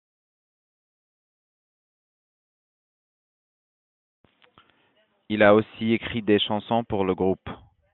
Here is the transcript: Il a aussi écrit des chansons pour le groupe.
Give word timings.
Il 5.29 5.43
a 5.43 5.53
aussi 5.53 5.93
écrit 5.93 6.23
des 6.23 6.39
chansons 6.39 6.83
pour 6.83 7.05
le 7.05 7.13
groupe. 7.13 7.47